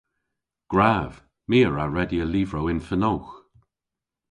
Gwrav! 0.71 1.11
My 1.49 1.59
a 1.67 1.69
wra 1.69 1.85
redya 1.87 2.25
lyvrow 2.27 2.65
yn 2.71 2.81
fenowgh. 2.87 3.29